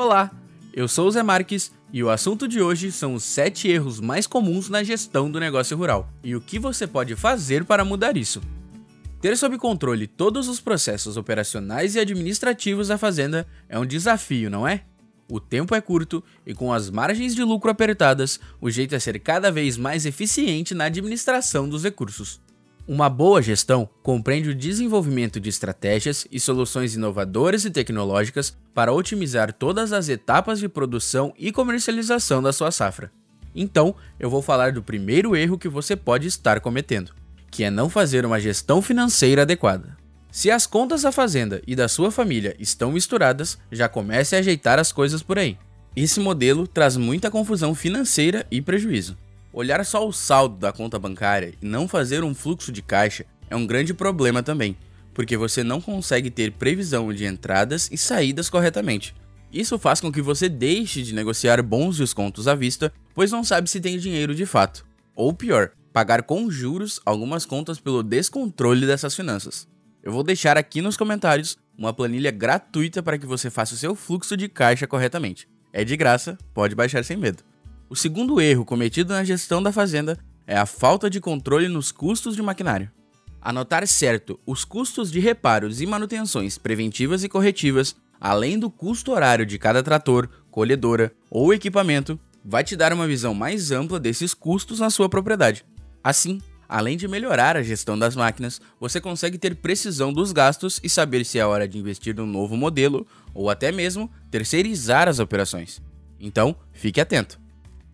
[0.00, 0.30] Olá,
[0.72, 4.28] eu sou o Zé Marques e o assunto de hoje são os 7 erros mais
[4.28, 8.40] comuns na gestão do negócio rural e o que você pode fazer para mudar isso.
[9.20, 14.68] Ter sob controle todos os processos operacionais e administrativos da fazenda é um desafio, não
[14.68, 14.84] é?
[15.28, 19.18] O tempo é curto e, com as margens de lucro apertadas, o jeito é ser
[19.18, 22.40] cada vez mais eficiente na administração dos recursos.
[22.88, 29.52] Uma boa gestão compreende o desenvolvimento de estratégias e soluções inovadoras e tecnológicas para otimizar
[29.52, 33.12] todas as etapas de produção e comercialização da sua safra.
[33.54, 37.12] Então, eu vou falar do primeiro erro que você pode estar cometendo,
[37.50, 39.94] que é não fazer uma gestão financeira adequada.
[40.32, 44.78] Se as contas da fazenda e da sua família estão misturadas, já comece a ajeitar
[44.78, 45.58] as coisas por aí.
[45.94, 49.14] Esse modelo traz muita confusão financeira e prejuízo.
[49.52, 53.56] Olhar só o saldo da conta bancária e não fazer um fluxo de caixa é
[53.56, 54.76] um grande problema também,
[55.14, 59.14] porque você não consegue ter previsão de entradas e saídas corretamente.
[59.50, 63.70] Isso faz com que você deixe de negociar bons descontos à vista, pois não sabe
[63.70, 64.84] se tem dinheiro de fato.
[65.16, 69.66] Ou pior, pagar com juros algumas contas pelo descontrole dessas finanças.
[70.02, 73.94] Eu vou deixar aqui nos comentários uma planilha gratuita para que você faça o seu
[73.94, 75.48] fluxo de caixa corretamente.
[75.72, 77.47] É de graça, pode baixar sem medo.
[77.90, 82.36] O segundo erro cometido na gestão da fazenda é a falta de controle nos custos
[82.36, 82.90] de maquinário.
[83.40, 89.46] Anotar certo os custos de reparos e manutenções preventivas e corretivas, além do custo horário
[89.46, 94.80] de cada trator, colhedora ou equipamento, vai te dar uma visão mais ampla desses custos
[94.80, 95.64] na sua propriedade.
[96.04, 100.90] Assim, além de melhorar a gestão das máquinas, você consegue ter precisão dos gastos e
[100.90, 105.80] saber se é hora de investir num novo modelo ou até mesmo terceirizar as operações.
[106.20, 107.47] Então, fique atento.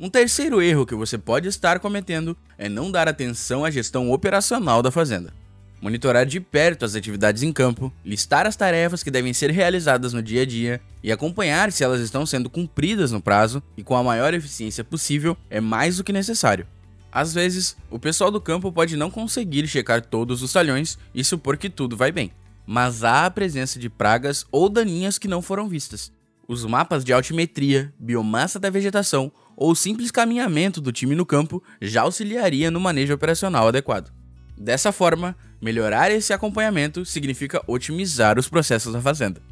[0.00, 4.80] Um terceiro erro que você pode estar cometendo é não dar atenção à gestão operacional
[4.80, 5.34] da fazenda.
[5.80, 10.22] Monitorar de perto as atividades em campo, listar as tarefas que devem ser realizadas no
[10.22, 14.02] dia a dia e acompanhar se elas estão sendo cumpridas no prazo e com a
[14.04, 16.66] maior eficiência possível é mais do que necessário.
[17.10, 21.56] Às vezes, o pessoal do campo pode não conseguir checar todos os talhões e supor
[21.56, 22.30] que tudo vai bem,
[22.64, 26.12] mas há a presença de pragas ou daninhas que não foram vistas.
[26.46, 32.02] Os mapas de altimetria, biomassa da vegetação ou simples caminhamento do time no campo já
[32.02, 34.12] auxiliaria no manejo operacional adequado.
[34.56, 39.42] Dessa forma, melhorar esse acompanhamento significa otimizar os processos da fazenda.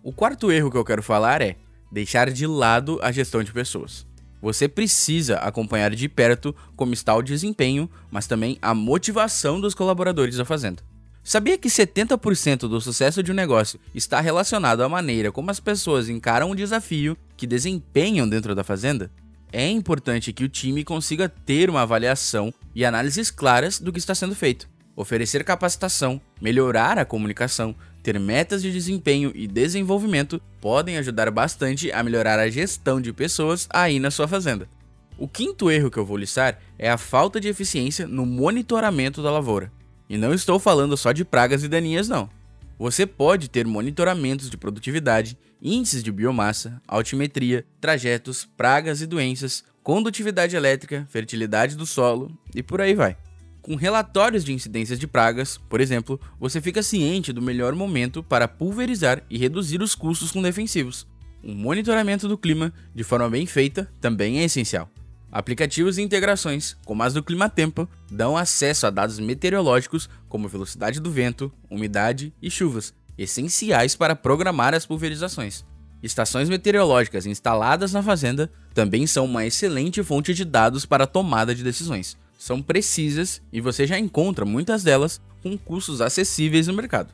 [0.00, 1.56] O quarto erro que eu quero falar é
[1.90, 4.06] deixar de lado a gestão de pessoas.
[4.40, 10.36] Você precisa acompanhar de perto como está o desempenho, mas também a motivação dos colaboradores
[10.36, 10.84] da fazenda.
[11.24, 16.08] Sabia que 70% do sucesso de um negócio está relacionado à maneira como as pessoas
[16.08, 19.10] encaram o desafio que desempenham dentro da fazenda?
[19.52, 24.14] É importante que o time consiga ter uma avaliação e análises claras do que está
[24.14, 31.30] sendo feito, oferecer capacitação, melhorar a comunicação, ter metas de desempenho e desenvolvimento podem ajudar
[31.30, 34.68] bastante a melhorar a gestão de pessoas aí na sua fazenda.
[35.16, 39.30] O quinto erro que eu vou listar é a falta de eficiência no monitoramento da
[39.30, 39.72] lavoura.
[40.08, 42.30] E não estou falando só de pragas e daninhas, não.
[42.78, 50.54] Você pode ter monitoramentos de produtividade, índices de biomassa, altimetria, trajetos, pragas e doenças, condutividade
[50.54, 53.16] elétrica, fertilidade do solo e por aí vai.
[53.60, 58.46] Com relatórios de incidências de pragas, por exemplo, você fica ciente do melhor momento para
[58.46, 61.04] pulverizar e reduzir os custos com defensivos.
[61.42, 64.88] Um monitoramento do clima, de forma bem feita, também é essencial.
[65.30, 71.10] Aplicativos e integrações, como as do Climatempo, dão acesso a dados meteorológicos como velocidade do
[71.10, 75.66] vento, umidade e chuvas, essenciais para programar as pulverizações.
[76.02, 81.62] Estações meteorológicas instaladas na fazenda também são uma excelente fonte de dados para tomada de
[81.62, 82.16] decisões.
[82.38, 87.12] São precisas e você já encontra muitas delas com custos acessíveis no mercado.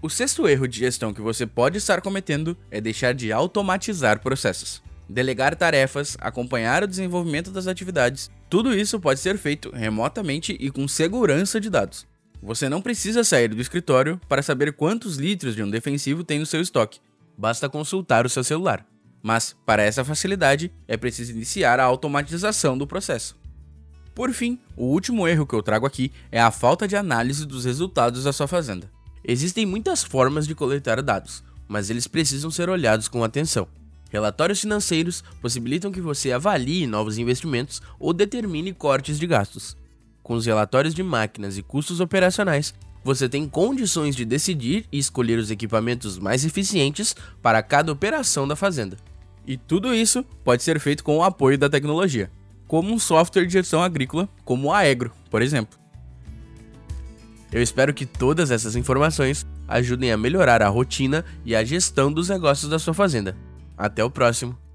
[0.00, 4.85] O sexto erro de gestão que você pode estar cometendo é deixar de automatizar processos
[5.08, 8.30] delegar tarefas, acompanhar o desenvolvimento das atividades.
[8.48, 12.06] Tudo isso pode ser feito remotamente e com segurança de dados.
[12.42, 16.46] Você não precisa sair do escritório para saber quantos litros de um defensivo tem no
[16.46, 17.00] seu estoque.
[17.36, 18.86] Basta consultar o seu celular.
[19.22, 23.36] Mas, para essa facilidade, é preciso iniciar a automatização do processo.
[24.14, 27.64] Por fim, o último erro que eu trago aqui é a falta de análise dos
[27.64, 28.90] resultados da sua fazenda.
[29.24, 33.66] Existem muitas formas de coletar dados, mas eles precisam ser olhados com atenção.
[34.10, 39.76] Relatórios financeiros possibilitam que você avalie novos investimentos ou determine cortes de gastos.
[40.22, 42.74] Com os relatórios de máquinas e custos operacionais,
[43.04, 48.56] você tem condições de decidir e escolher os equipamentos mais eficientes para cada operação da
[48.56, 48.96] fazenda.
[49.46, 52.30] E tudo isso pode ser feito com o apoio da tecnologia,
[52.66, 55.78] como um software de gestão agrícola, como o Aegro, por exemplo.
[57.52, 62.28] Eu espero que todas essas informações ajudem a melhorar a rotina e a gestão dos
[62.28, 63.36] negócios da sua fazenda.
[63.76, 64.65] Até o próximo.